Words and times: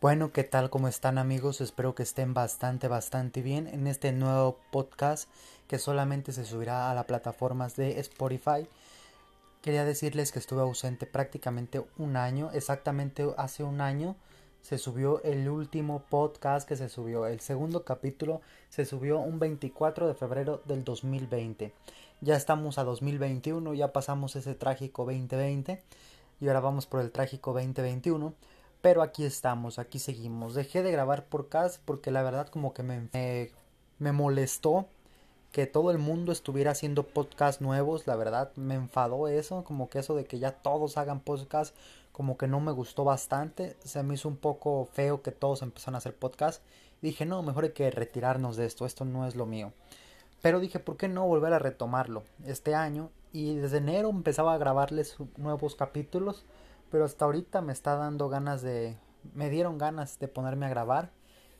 Bueno, 0.00 0.32
¿qué 0.32 0.44
tal? 0.44 0.70
¿Cómo 0.70 0.88
están 0.88 1.18
amigos? 1.18 1.60
Espero 1.60 1.94
que 1.94 2.04
estén 2.04 2.32
bastante, 2.32 2.88
bastante 2.88 3.42
bien 3.42 3.66
en 3.66 3.86
este 3.86 4.12
nuevo 4.12 4.58
podcast 4.72 5.28
que 5.68 5.78
solamente 5.78 6.32
se 6.32 6.46
subirá 6.46 6.90
a 6.90 6.94
las 6.94 7.04
plataformas 7.04 7.76
de 7.76 8.00
Spotify. 8.00 8.66
Quería 9.60 9.84
decirles 9.84 10.32
que 10.32 10.38
estuve 10.38 10.62
ausente 10.62 11.04
prácticamente 11.04 11.84
un 11.98 12.16
año, 12.16 12.50
exactamente 12.54 13.26
hace 13.36 13.62
un 13.62 13.82
año 13.82 14.16
se 14.62 14.78
subió 14.78 15.22
el 15.22 15.46
último 15.50 16.02
podcast 16.08 16.66
que 16.66 16.76
se 16.76 16.88
subió. 16.88 17.26
El 17.26 17.40
segundo 17.40 17.84
capítulo 17.84 18.40
se 18.70 18.86
subió 18.86 19.18
un 19.18 19.38
24 19.38 20.08
de 20.08 20.14
febrero 20.14 20.62
del 20.64 20.82
2020. 20.82 21.74
Ya 22.22 22.36
estamos 22.36 22.78
a 22.78 22.84
2021, 22.84 23.74
ya 23.74 23.92
pasamos 23.92 24.34
ese 24.34 24.54
trágico 24.54 25.04
2020 25.04 25.82
y 26.40 26.48
ahora 26.48 26.60
vamos 26.60 26.86
por 26.86 27.00
el 27.02 27.10
trágico 27.10 27.52
2021. 27.52 28.32
Pero 28.80 29.02
aquí 29.02 29.24
estamos, 29.24 29.78
aquí 29.78 29.98
seguimos. 29.98 30.54
Dejé 30.54 30.82
de 30.82 30.90
grabar 30.90 31.26
podcast 31.26 31.82
porque 31.84 32.10
la 32.10 32.22
verdad 32.22 32.48
como 32.48 32.72
que 32.72 32.82
me, 32.82 33.08
me, 33.98 34.12
molestó 34.12 34.86
que 35.52 35.66
todo 35.66 35.90
el 35.90 35.98
mundo 35.98 36.32
estuviera 36.32 36.70
haciendo 36.70 37.02
podcasts 37.02 37.60
nuevos. 37.60 38.06
La 38.06 38.16
verdad 38.16 38.52
me 38.56 38.76
enfadó 38.76 39.28
eso, 39.28 39.64
como 39.64 39.90
que 39.90 39.98
eso 39.98 40.14
de 40.14 40.24
que 40.24 40.38
ya 40.38 40.52
todos 40.52 40.96
hagan 40.96 41.20
podcast, 41.20 41.76
como 42.12 42.38
que 42.38 42.46
no 42.46 42.60
me 42.60 42.72
gustó 42.72 43.04
bastante. 43.04 43.76
Se 43.84 44.02
me 44.02 44.14
hizo 44.14 44.28
un 44.28 44.38
poco 44.38 44.88
feo 44.92 45.20
que 45.20 45.32
todos 45.32 45.60
empezaron 45.60 45.96
a 45.96 45.98
hacer 45.98 46.14
podcast. 46.14 46.62
Dije, 47.02 47.26
no, 47.26 47.42
mejor 47.42 47.64
hay 47.64 47.72
que 47.72 47.90
retirarnos 47.90 48.56
de 48.56 48.64
esto, 48.64 48.86
esto 48.86 49.04
no 49.04 49.26
es 49.26 49.36
lo 49.36 49.44
mío. 49.44 49.74
Pero 50.40 50.58
dije, 50.58 50.78
¿por 50.78 50.96
qué 50.96 51.06
no 51.06 51.26
volver 51.26 51.52
a 51.52 51.58
retomarlo 51.58 52.22
este 52.46 52.74
año? 52.74 53.10
Y 53.30 53.56
desde 53.56 53.76
enero 53.76 54.08
empezaba 54.08 54.54
a 54.54 54.58
grabarles 54.58 55.16
nuevos 55.36 55.76
capítulos 55.76 56.46
pero 56.90 57.04
hasta 57.04 57.24
ahorita 57.24 57.60
me 57.60 57.72
está 57.72 57.96
dando 57.96 58.28
ganas 58.28 58.62
de... 58.62 58.96
me 59.34 59.50
dieron 59.50 59.78
ganas 59.78 60.18
de 60.18 60.28
ponerme 60.28 60.66
a 60.66 60.70
grabar 60.70 61.10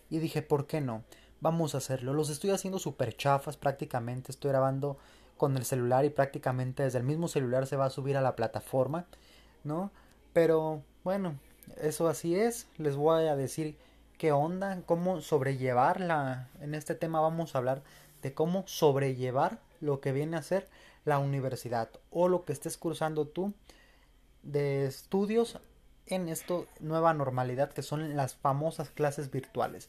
y 0.09 0.19
dije, 0.19 0.43
¿por 0.43 0.67
qué 0.67 0.81
no? 0.81 1.05
Vamos 1.41 1.75
a 1.75 1.79
hacerlo. 1.79 2.13
Los 2.13 2.31
estoy 2.31 2.51
haciendo 2.51 2.79
súper 2.79 3.17
chafas 3.17 3.57
prácticamente, 3.57 4.33
estoy 4.33 4.51
grabando 4.51 4.99
con 5.37 5.57
el 5.57 5.65
celular 5.65 6.05
y 6.05 6.11
prácticamente 6.11 6.83
desde 6.83 6.99
el 6.99 7.05
mismo 7.05 7.29
celular 7.29 7.67
se 7.67 7.77
va 7.77 7.87
a 7.87 7.91
subir 7.91 8.17
a 8.17 8.21
la 8.21 8.37
plataforma, 8.37 9.07
¿no? 9.65 9.91
Pero 10.35 10.83
bueno, 11.03 11.39
eso 11.81 12.09
así 12.09 12.35
es, 12.35 12.67
les 12.77 12.97
voy 12.97 13.27
a 13.27 13.37
decir 13.37 13.79
qué 14.19 14.33
onda, 14.33 14.83
cómo 14.85 15.23
sobrellevarla. 15.23 16.51
En 16.61 16.75
este 16.75 16.95
tema 16.95 17.21
vamos 17.21 17.55
a 17.55 17.59
hablar 17.59 17.83
de 18.21 18.35
cómo 18.35 18.65
sobrellevar 18.67 19.61
lo 19.81 20.01
que 20.01 20.13
viene 20.13 20.37
a 20.37 20.43
ser 20.43 20.69
la 21.07 21.19
universidad 21.19 21.89
o 22.11 22.29
lo 22.29 22.45
que 22.45 22.53
estés 22.53 22.77
cursando 22.77 23.27
tú 23.27 23.55
de 24.43 24.87
estudios 24.87 25.59
en 26.07 26.29
esta 26.29 26.55
nueva 26.81 27.15
normalidad 27.15 27.73
que 27.73 27.83
son 27.83 28.17
las 28.17 28.35
famosas 28.35 28.91
clases 28.91 29.31
virtuales. 29.31 29.89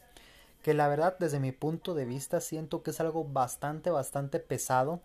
Que 0.62 0.74
la 0.74 0.88
verdad 0.88 1.16
desde 1.18 1.40
mi 1.40 1.52
punto 1.52 1.94
de 1.94 2.04
vista 2.04 2.40
siento 2.40 2.82
que 2.82 2.90
es 2.90 3.00
algo 3.00 3.24
bastante, 3.24 3.90
bastante 3.90 4.38
pesado. 4.38 5.00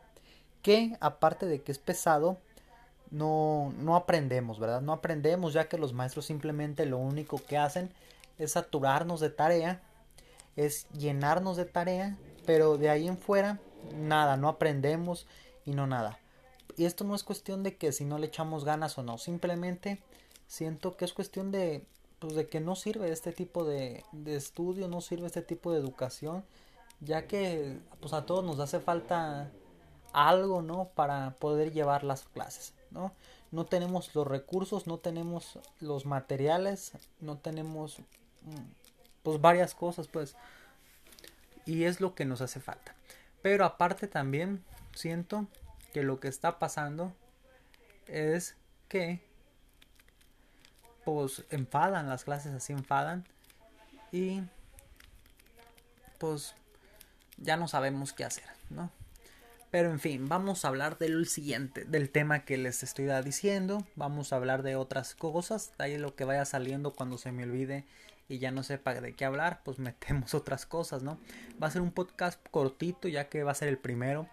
Que 0.62 0.96
aparte 1.00 1.46
de 1.46 1.62
que 1.62 1.72
es 1.72 1.80
pesado, 1.80 2.38
no, 3.10 3.74
no 3.78 3.96
aprendemos, 3.96 4.60
¿verdad? 4.60 4.82
No 4.82 4.94
aprendemos 4.94 5.54
ya 5.54 5.68
que 5.68 5.78
los 5.78 5.94
maestros 5.94 6.26
simplemente 6.26 6.86
lo 6.86 6.98
único 6.98 7.38
que 7.38 7.58
hacen 7.58 7.90
es 8.38 8.52
saturarnos 8.52 9.20
de 9.20 9.30
tarea, 9.30 9.82
es 10.56 10.88
llenarnos 10.90 11.58
de 11.58 11.66
tarea, 11.66 12.18
pero 12.46 12.78
de 12.78 12.90
ahí 12.90 13.08
en 13.08 13.18
fuera 13.18 13.60
nada, 13.96 14.38
no 14.38 14.50
aprendemos 14.50 15.26
y 15.66 15.72
no 15.72 15.88
nada 15.88 16.20
y 16.78 16.86
esto 16.86 17.04
no 17.04 17.16
es 17.16 17.24
cuestión 17.24 17.64
de 17.64 17.76
que 17.76 17.92
si 17.92 18.06
no 18.06 18.20
le 18.20 18.28
echamos 18.28 18.64
ganas 18.64 18.98
o 18.98 19.04
no, 19.04 19.18
simplemente 19.18 20.00
siento 20.48 20.96
que 20.96 21.06
es 21.06 21.12
cuestión 21.12 21.52
de, 21.52 21.84
pues 22.20 22.36
de 22.36 22.48
que 22.48 22.60
no 22.60 22.76
sirve 22.76 23.12
este 23.12 23.34
tipo 23.34 23.66
de, 23.66 24.06
de 24.12 24.36
estudio, 24.36 24.88
no 24.88 25.02
sirve 25.02 25.26
este 25.26 25.42
tipo 25.42 25.72
de 25.72 25.80
educación, 25.80 26.46
ya 27.00 27.28
que 27.28 27.80
pues 28.00 28.14
a 28.14 28.26
todos 28.26 28.46
nos 28.46 28.60
hace 28.60 28.80
falta 28.80 29.52
algo, 30.14 30.62
¿no? 30.62 30.90
Para 30.96 31.36
poder 31.40 31.72
llevar 31.72 32.04
las 32.04 32.24
clases, 32.26 32.74
¿no? 32.92 33.12
No 33.52 33.66
tenemos 33.66 34.14
los 34.14 34.28
recursos, 34.28 34.86
no 34.88 35.00
tenemos 35.00 35.58
los 35.80 36.06
materiales, 36.06 36.94
no 37.20 37.38
tenemos 37.38 38.00
mm, 38.00 39.24
pues 39.24 39.42
varias 39.42 39.74
cosas, 39.74 40.08
pues. 40.08 40.36
Y 41.66 41.84
es 41.84 42.02
lo 42.02 42.14
que 42.14 42.26
nos 42.26 42.42
hace 42.42 42.60
falta. 42.60 42.96
Pero 43.42 43.66
aparte 43.66 44.08
también 44.08 44.64
siento 44.94 45.48
que 45.94 46.04
lo 46.04 46.20
que 46.20 46.28
está 46.28 46.60
pasando 46.60 47.14
es 48.08 48.56
que 48.88 49.22
pues 51.06 51.44
enfadan 51.52 52.10
las 52.10 52.26
clases 52.26 52.54
así 52.54 52.74
enfadan 52.74 53.26
y 54.12 54.42
pues 56.18 56.54
ya 57.38 57.56
no 57.56 57.68
sabemos 57.68 58.14
qué 58.14 58.26
hacer, 58.26 58.46
¿no? 58.70 58.92
Pero 59.70 59.92
en 59.92 60.00
fin, 60.00 60.28
vamos 60.30 60.64
a 60.64 60.70
hablar 60.70 60.98
del 60.98 61.28
siguiente, 61.28 61.84
del 61.84 62.10
tema 62.10 62.46
que 62.46 62.58
les 62.58 62.84
estoy 62.84 63.08
diciendo, 63.24 63.86
vamos 63.96 64.32
a 64.32 64.38
hablar 64.38 64.64
de 64.64 64.76
otras 64.76 65.14
cosas, 65.14 65.74
de 65.78 65.86
ahí 65.86 65.98
lo 65.98 66.16
que 66.16 66.24
vaya 66.24 66.46
saliendo 66.46 66.94
cuando 66.94 67.18
se 67.18 67.32
me 67.32 67.44
olvide 67.44 67.86
y 68.30 68.40
ya 68.40 68.52
no 68.52 68.64
sepa 68.64 68.94
de 68.94 69.14
qué 69.14 69.26
hablar, 69.26 69.62
pues 69.64 69.78
metemos 69.80 70.34
otras 70.34 70.66
cosas, 70.66 71.04
¿no? 71.04 71.20
Va 71.62 71.68
a 71.68 71.72
ser 71.72 71.82
un 71.82 71.92
podcast 71.92 72.40
cortito 72.50 73.08
ya 73.08 73.30
que 73.30 73.44
va 73.44 73.52
a 73.52 73.56
ser 73.56 73.68
el 73.68 73.78
primero 73.78 74.28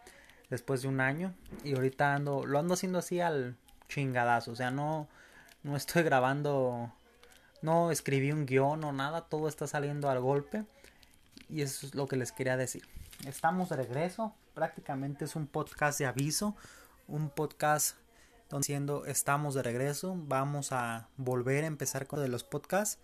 después 0.50 0.82
de 0.82 0.88
un 0.88 1.00
año. 1.00 1.34
Y 1.64 1.74
ahorita 1.74 2.14
ando 2.14 2.46
lo 2.46 2.58
ando 2.58 2.74
haciendo 2.74 2.98
así 2.98 3.20
al 3.20 3.56
chingadazo, 3.88 4.52
o 4.52 4.56
sea, 4.56 4.70
no 4.70 5.08
no 5.62 5.76
estoy 5.76 6.02
grabando 6.02 6.92
no 7.62 7.90
escribí 7.90 8.30
un 8.30 8.44
guion 8.44 8.84
o 8.84 8.92
nada, 8.92 9.22
todo 9.22 9.48
está 9.48 9.66
saliendo 9.66 10.10
al 10.10 10.20
golpe. 10.20 10.64
Y 11.48 11.62
eso 11.62 11.86
es 11.86 11.94
lo 11.94 12.06
que 12.06 12.16
les 12.16 12.30
quería 12.30 12.56
decir. 12.58 12.86
Estamos 13.26 13.70
de 13.70 13.76
regreso, 13.76 14.34
prácticamente 14.54 15.24
es 15.24 15.34
un 15.34 15.46
podcast 15.46 15.98
de 15.98 16.06
aviso, 16.06 16.54
un 17.08 17.30
podcast 17.30 17.96
donde 18.50 18.64
diciendo 18.64 19.06
estamos 19.06 19.54
de 19.54 19.62
regreso, 19.62 20.14
vamos 20.16 20.72
a 20.72 21.08
volver 21.16 21.64
a 21.64 21.66
empezar 21.66 22.06
con 22.06 22.30
los 22.30 22.44
podcasts 22.44 22.98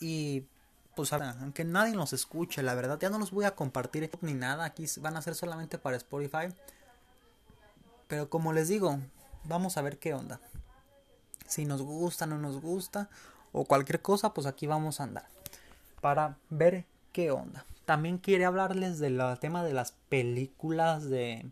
y 0.00 0.46
pues 0.94 1.12
aunque 1.12 1.64
nadie 1.64 1.94
nos 1.94 2.12
escuche, 2.12 2.62
la 2.62 2.74
verdad, 2.74 2.98
ya 2.98 3.10
no 3.10 3.18
los 3.18 3.30
voy 3.30 3.44
a 3.44 3.54
compartir 3.54 4.10
ni 4.20 4.34
nada, 4.34 4.64
aquí 4.64 4.86
van 5.00 5.16
a 5.16 5.22
ser 5.22 5.34
solamente 5.34 5.78
para 5.78 5.96
Spotify. 5.96 6.48
Pero 8.08 8.28
como 8.28 8.52
les 8.52 8.68
digo, 8.68 8.98
vamos 9.44 9.76
a 9.76 9.82
ver 9.82 9.98
qué 9.98 10.14
onda. 10.14 10.40
Si 11.46 11.64
nos 11.64 11.82
gusta, 11.82 12.26
no 12.26 12.38
nos 12.38 12.60
gusta, 12.60 13.08
o 13.52 13.64
cualquier 13.64 14.02
cosa, 14.02 14.34
pues 14.34 14.46
aquí 14.46 14.66
vamos 14.66 15.00
a 15.00 15.04
andar. 15.04 15.26
Para 16.00 16.38
ver 16.50 16.84
qué 17.12 17.30
onda. 17.30 17.64
También 17.84 18.18
quiere 18.18 18.44
hablarles 18.44 18.98
del 18.98 19.20
tema 19.40 19.62
de 19.62 19.72
las 19.74 19.92
películas 20.08 21.08
de 21.08 21.50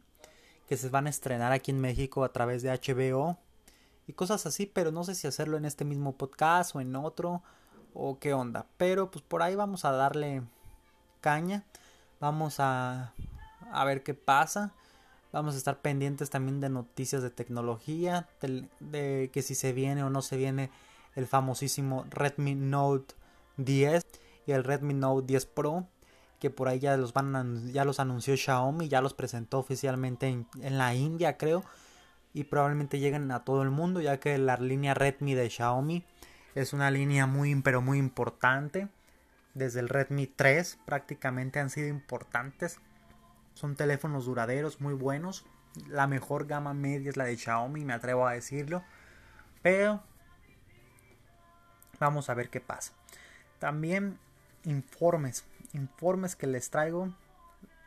que 0.69 0.77
se 0.77 0.89
van 0.89 1.07
a 1.07 1.11
estrenar 1.11 1.53
aquí 1.53 1.71
en 1.71 1.81
México 1.81 2.25
a 2.25 2.33
través 2.33 2.63
de 2.63 2.71
HBO 2.71 3.37
y 4.07 4.15
cosas 4.15 4.47
así, 4.47 4.67
pero 4.67 4.91
no 4.91 5.05
sé 5.05 5.15
si 5.15 5.27
hacerlo 5.27 5.57
en 5.57 5.65
este 5.65 5.85
mismo 5.85 6.17
podcast 6.17 6.75
o 6.75 6.81
en 6.81 6.97
otro 6.97 7.43
o 7.95 8.19
qué 8.19 8.35
onda. 8.35 8.67
Pero 8.77 9.11
pues 9.11 9.25
por 9.25 9.43
ahí 9.43 9.55
vamos 9.55 9.85
a 9.85 9.93
darle 9.93 10.43
caña. 11.21 11.65
Vamos 12.21 12.61
a, 12.61 13.13
a 13.73 13.85
ver 13.85 14.03
qué 14.03 14.15
pasa. 14.15 14.73
Vamos 15.33 15.55
a 15.55 15.59
estar 15.59 15.81
pendientes 15.81 16.29
también 16.29 16.61
de 16.61 16.69
noticias 16.69 17.23
de 17.23 17.31
tecnología, 17.31 18.29
de, 18.81 19.31
que 19.33 19.41
si 19.41 19.55
se 19.55 19.73
viene 19.73 20.05
o 20.05 20.11
no 20.11 20.21
se 20.21 20.37
viene 20.37 20.71
el 21.15 21.27
famosísimo 21.27 22.05
Redmi 22.11 22.55
Note 22.55 23.15
10 23.57 24.05
y 24.47 24.53
el 24.53 24.63
Redmi 24.63 24.93
Note 24.93 25.27
10 25.27 25.47
Pro, 25.47 25.87
que 26.39 26.51
por 26.51 26.69
ahí 26.69 26.81
ya 26.81 26.99
los 26.99 27.15
van 27.15 27.73
ya 27.73 27.87
los 27.87 27.99
anunció 27.99 28.37
Xiaomi, 28.37 28.89
ya 28.89 29.01
los 29.01 29.15
presentó 29.15 29.59
oficialmente 29.59 30.29
en, 30.29 30.47
en 30.61 30.77
la 30.77 30.95
India, 30.95 31.39
creo, 31.39 31.65
y 32.35 32.45
probablemente 32.45 32.99
lleguen 32.99 33.31
a 33.33 33.43
todo 33.43 33.63
el 33.63 33.71
mundo, 33.71 34.03
ya 34.03 34.21
que 34.21 34.37
la 34.37 34.59
línea 34.59 34.93
Redmi 34.93 35.33
de 35.33 35.49
Xiaomi 35.49 36.05
es 36.55 36.73
una 36.73 36.91
línea 36.91 37.27
muy, 37.27 37.55
pero 37.63 37.83
muy 37.83 37.99
importante. 37.99 38.89
Desde 39.55 39.81
el 39.81 39.89
Redmi 39.89 40.27
3 40.27 40.79
prácticamente 40.85 41.61
han 41.61 41.71
sido 41.71 41.89
importantes. 41.89 42.79
Son 43.55 43.77
teléfonos 43.77 44.25
duraderos, 44.25 44.81
muy 44.81 44.95
buenos. 44.95 45.45
La 45.89 46.07
mejor 46.07 46.47
gama 46.47 46.75
media 46.75 47.11
es 47.11 47.17
la 47.17 47.25
de 47.25 47.37
Xiaomi, 47.37 47.85
me 47.85 47.93
atrevo 47.93 48.27
a 48.27 48.33
decirlo. 48.33 48.83
Pero 49.63 50.03
vamos 51.99 52.29
a 52.29 52.35
ver 52.35 52.51
qué 52.51 52.61
pasa. 52.61 52.93
También 53.59 54.19
informes. 54.65 55.45
Informes 55.73 56.37
que 56.37 56.47
les 56.47 56.71
traigo. 56.71 57.15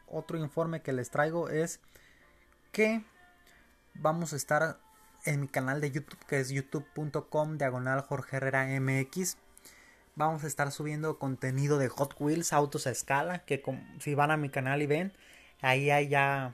Otro 0.08 0.38
informe 0.38 0.82
que 0.82 0.94
les 0.94 1.10
traigo 1.10 1.50
es 1.50 1.80
que 2.72 3.04
vamos 3.96 4.34
a 4.34 4.36
estar 4.36 4.80
en 5.26 5.42
mi 5.42 5.48
canal 5.48 5.82
de 5.82 5.92
YouTube 5.92 6.24
que 6.28 6.40
es 6.40 6.50
youtube.com 6.50 7.58
diagonal 7.58 8.02
Jorge 8.02 8.38
Herrera 8.38 8.68
MX. 8.80 9.38
Vamos 10.16 10.44
a 10.44 10.48
estar 10.48 10.72
subiendo 10.72 11.20
contenido 11.20 11.78
de 11.78 11.90
Hot 11.90 12.16
Wheels, 12.20 12.54
autos 12.54 12.88
a 12.88 12.92
escala, 12.92 13.40
que 13.40 13.62
si 14.00 14.16
van 14.16 14.32
a 14.32 14.38
mi 14.38 14.50
canal 14.50 14.82
y 14.82 14.86
ven, 14.86 15.12
ahí 15.62 15.90
hay 15.90 16.08
ya 16.08 16.54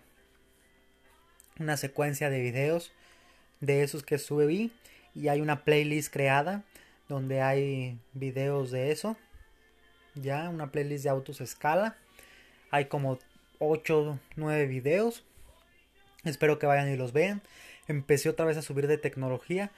una 1.59 1.77
secuencia 1.77 2.29
de 2.29 2.41
videos 2.41 2.91
de 3.59 3.83
esos 3.83 4.03
que 4.03 4.17
subí 4.17 4.71
y 5.13 5.27
hay 5.27 5.41
una 5.41 5.63
playlist 5.63 6.11
creada 6.11 6.63
donde 7.07 7.41
hay 7.41 7.99
videos 8.13 8.71
de 8.71 8.91
eso, 8.91 9.17
ya 10.15 10.49
una 10.49 10.71
playlist 10.71 11.03
de 11.03 11.09
autos 11.09 11.41
escala. 11.41 11.97
Hay 12.71 12.85
como 12.85 13.19
8, 13.59 14.17
9 14.37 14.65
videos. 14.65 15.25
Espero 16.23 16.57
que 16.57 16.65
vayan 16.65 16.89
y 16.89 16.95
los 16.95 17.11
vean. 17.11 17.41
Empecé 17.91 18.29
otra 18.29 18.45
vez 18.45 18.57
a 18.57 18.61
subir 18.61 18.87
de 18.87 18.97
tecnología. 18.97 19.71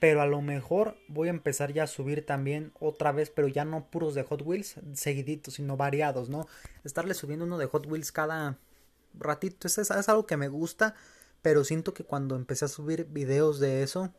Pero 0.00 0.20
a 0.20 0.26
lo 0.26 0.42
mejor 0.42 0.96
voy 1.08 1.28
a 1.28 1.30
empezar 1.30 1.72
ya 1.72 1.84
a 1.84 1.86
subir 1.86 2.26
también 2.26 2.72
otra 2.78 3.12
vez, 3.12 3.30
pero 3.30 3.48
ya 3.48 3.64
no 3.64 3.86
puros 3.86 4.14
de 4.14 4.24
Hot 4.24 4.42
Wheels 4.42 4.74
seguiditos, 4.92 5.54
sino 5.54 5.76
variados, 5.76 6.28
¿no? 6.28 6.46
Estarle 6.82 7.14
subiendo 7.14 7.44
uno 7.46 7.58
de 7.58 7.66
Hot 7.66 7.86
Wheels 7.86 8.12
cada 8.12 8.58
ratito. 9.18 9.66
Es, 9.66 9.78
es, 9.78 10.08
algo 10.08 10.26
que 10.26 10.36
me 10.36 10.48
gusta, 10.48 10.94
pero 11.42 11.64
siento 11.64 11.94
que 11.94 12.04
cuando 12.04 12.36
empecé 12.36 12.64
a 12.64 12.68
subir 12.68 13.06
videos 13.06 13.60
de 13.60 13.82
eso, 13.82 14.12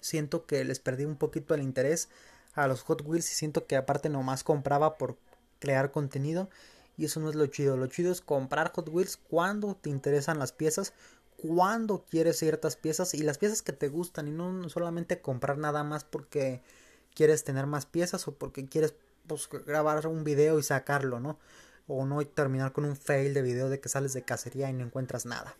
siento 0.00 0.44
que 0.46 0.64
les 0.64 0.80
perdí 0.80 1.04
un 1.04 1.16
poquito 1.16 1.54
el 1.54 1.62
interés 1.62 2.08
a 2.54 2.66
los 2.66 2.82
Hot 2.82 3.02
Wheels 3.06 3.30
y 3.30 3.34
siento 3.34 3.66
que 3.66 3.76
aparte 3.76 4.08
nomás 4.08 4.42
compraba 4.42 4.98
por 4.98 5.16
crear 5.60 5.92
contenido 5.92 6.50
y 6.96 7.06
eso 7.06 7.20
no 7.20 7.30
es 7.30 7.34
lo 7.34 7.46
chido. 7.46 7.76
Lo 7.76 7.86
chido 7.86 8.12
es 8.12 8.20
comprar 8.20 8.72
Hot 8.72 8.88
Wheels 8.88 9.16
cuando 9.16 9.74
te 9.74 9.88
interesan 9.88 10.38
las 10.38 10.52
piezas, 10.52 10.92
cuando 11.40 12.04
quieres 12.10 12.38
ciertas 12.38 12.76
piezas 12.76 13.14
y 13.14 13.22
las 13.22 13.38
piezas 13.38 13.62
que 13.62 13.72
te 13.72 13.88
gustan 13.88 14.28
y 14.28 14.30
no 14.30 14.68
solamente 14.68 15.20
comprar 15.20 15.56
nada 15.58 15.84
más 15.84 16.04
porque 16.04 16.60
quieres 17.14 17.44
tener 17.44 17.66
más 17.66 17.86
piezas 17.86 18.28
o 18.28 18.34
porque 18.34 18.66
quieres 18.68 18.94
pues, 19.26 19.48
grabar 19.66 20.06
un 20.06 20.24
video 20.24 20.58
y 20.58 20.62
sacarlo, 20.62 21.18
¿no? 21.18 21.38
O 21.86 22.04
no 22.04 22.24
terminar 22.26 22.72
con 22.72 22.84
un 22.84 22.96
fail 22.96 23.34
de 23.34 23.42
video 23.42 23.68
de 23.68 23.80
que 23.80 23.88
sales 23.88 24.12
de 24.12 24.22
cacería 24.22 24.70
y 24.70 24.74
no 24.74 24.84
encuentras 24.84 25.26
nada. 25.26 25.56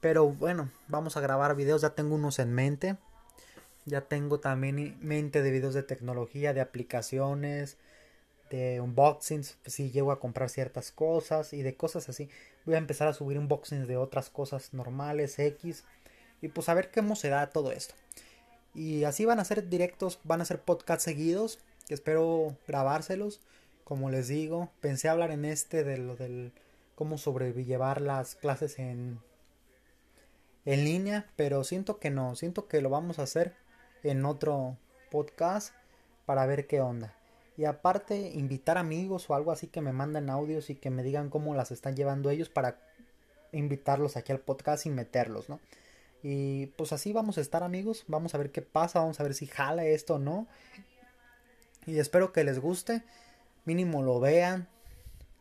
Pero 0.00 0.28
bueno, 0.28 0.70
vamos 0.88 1.16
a 1.16 1.20
grabar 1.20 1.54
videos, 1.54 1.82
ya 1.82 1.90
tengo 1.90 2.16
unos 2.16 2.38
en 2.38 2.52
mente. 2.52 2.96
Ya 3.84 4.02
tengo 4.02 4.38
también 4.38 4.96
mente 5.00 5.42
de 5.42 5.50
videos 5.50 5.74
de 5.74 5.82
tecnología, 5.82 6.52
de 6.52 6.60
aplicaciones, 6.60 7.78
de 8.52 8.80
unboxings, 8.80 9.58
pues, 9.62 9.74
si 9.74 9.90
llego 9.90 10.12
a 10.12 10.20
comprar 10.20 10.50
ciertas 10.50 10.92
cosas 10.92 11.52
y 11.52 11.62
de 11.62 11.74
cosas 11.74 12.08
así. 12.08 12.28
Voy 12.66 12.74
a 12.74 12.78
empezar 12.78 13.08
a 13.08 13.14
subir 13.14 13.38
unboxings 13.38 13.88
de 13.88 13.96
otras 13.96 14.30
cosas 14.30 14.72
normales, 14.74 15.38
X, 15.38 15.84
y 16.40 16.48
pues 16.48 16.68
a 16.68 16.74
ver 16.74 16.90
cómo 16.92 17.16
se 17.16 17.30
da 17.30 17.50
todo 17.50 17.72
esto. 17.72 17.94
Y 18.74 19.04
así 19.04 19.24
van 19.24 19.40
a 19.40 19.44
ser 19.44 19.68
directos, 19.68 20.20
van 20.24 20.40
a 20.40 20.44
ser 20.44 20.60
podcasts 20.60 21.04
seguidos, 21.04 21.58
que 21.88 21.94
espero 21.94 22.56
grabárselos. 22.68 23.40
Como 23.84 24.10
les 24.10 24.28
digo, 24.28 24.70
pensé 24.80 25.08
hablar 25.08 25.30
en 25.30 25.44
este 25.44 25.82
de 25.84 25.98
lo 25.98 26.16
del 26.16 26.52
cómo 26.94 27.18
sobrellevar 27.18 28.00
las 28.00 28.34
clases 28.34 28.78
en 28.78 29.18
en 30.64 30.84
línea, 30.84 31.26
pero 31.36 31.64
siento 31.64 31.98
que 31.98 32.10
no, 32.10 32.36
siento 32.36 32.68
que 32.68 32.80
lo 32.80 32.90
vamos 32.90 33.18
a 33.18 33.24
hacer 33.24 33.54
en 34.04 34.24
otro 34.24 34.76
podcast 35.10 35.74
para 36.24 36.46
ver 36.46 36.68
qué 36.68 36.80
onda. 36.80 37.16
Y 37.56 37.64
aparte, 37.64 38.32
invitar 38.34 38.78
amigos 38.78 39.28
o 39.28 39.34
algo 39.34 39.52
así 39.52 39.66
que 39.66 39.80
me 39.80 39.92
manden 39.92 40.30
audios 40.30 40.70
y 40.70 40.74
que 40.74 40.90
me 40.90 41.02
digan 41.02 41.28
cómo 41.28 41.54
las 41.54 41.70
están 41.70 41.96
llevando 41.96 42.30
ellos 42.30 42.48
para 42.48 42.78
invitarlos 43.52 44.16
aquí 44.16 44.32
al 44.32 44.40
podcast 44.40 44.86
y 44.86 44.90
meterlos, 44.90 45.48
¿no? 45.48 45.60
Y 46.22 46.66
pues 46.66 46.92
así 46.92 47.12
vamos 47.12 47.36
a 47.36 47.40
estar 47.40 47.62
amigos, 47.62 48.04
vamos 48.06 48.34
a 48.34 48.38
ver 48.38 48.52
qué 48.52 48.62
pasa, 48.62 49.00
vamos 49.00 49.20
a 49.20 49.24
ver 49.24 49.34
si 49.34 49.46
jala 49.46 49.84
esto 49.84 50.14
o 50.14 50.18
no. 50.18 50.46
Y 51.84 51.98
espero 51.98 52.32
que 52.32 52.44
les 52.44 52.60
guste, 52.60 53.02
mínimo 53.64 54.02
lo 54.02 54.20
vean, 54.20 54.68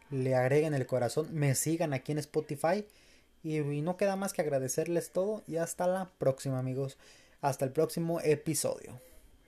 le 0.10 0.36
agreguen 0.36 0.74
el 0.74 0.88
corazón, 0.88 1.30
me 1.32 1.56
sigan 1.56 1.94
aquí 1.94 2.12
en 2.12 2.18
Spotify. 2.18 2.86
Y, 3.44 3.58
y 3.58 3.82
no 3.82 3.98
queda 3.98 4.16
más 4.16 4.34
que 4.34 4.42
agradecerles 4.42 5.12
todo 5.12 5.44
y 5.48 5.58
hasta 5.58 5.88
la 5.88 6.10
próxima 6.18 6.60
amigos. 6.60 6.98
Hasta 7.42 7.66
el 7.66 7.72
próximo 7.72 8.20
episodio. 8.22 9.11